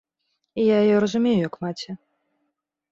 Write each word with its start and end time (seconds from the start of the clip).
І 0.63 0.65
я 0.69 0.77
яе 0.87 0.97
разумею 1.03 1.37
як 1.47 1.55
маці. 1.67 1.89